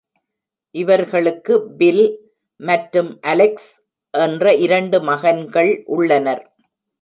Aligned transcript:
இவர்களுக்கு 0.75 1.53
பில் 1.77 2.05
மற்றும் 2.59 3.11
அலெக்ஸ் 3.23 3.69
என்ற 4.13 4.53
இரண்டு 4.55 4.99
மகன்கள் 5.01 5.71
உள்ளனர். 5.87 6.43